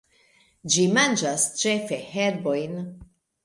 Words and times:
Ĝi 0.75 0.85
manĝas 0.95 1.47
ĉefe 1.61 2.03
herbojn. 2.17 2.85